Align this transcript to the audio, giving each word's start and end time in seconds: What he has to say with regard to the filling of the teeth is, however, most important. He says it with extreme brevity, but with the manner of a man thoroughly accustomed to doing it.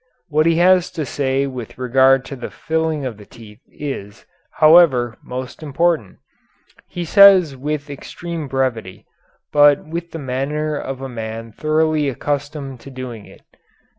What 0.29 0.47
he 0.47 0.55
has 0.55 0.89
to 0.93 1.05
say 1.05 1.45
with 1.45 1.77
regard 1.77 2.25
to 2.25 2.35
the 2.35 2.49
filling 2.49 3.05
of 3.05 3.17
the 3.17 3.25
teeth 3.27 3.59
is, 3.67 4.25
however, 4.53 5.15
most 5.23 5.61
important. 5.61 6.17
He 6.87 7.05
says 7.05 7.53
it 7.53 7.59
with 7.59 7.87
extreme 7.87 8.47
brevity, 8.47 9.05
but 9.53 9.85
with 9.85 10.09
the 10.09 10.17
manner 10.17 10.75
of 10.75 11.01
a 11.01 11.07
man 11.07 11.51
thoroughly 11.51 12.09
accustomed 12.09 12.79
to 12.79 12.89
doing 12.89 13.27
it. 13.27 13.43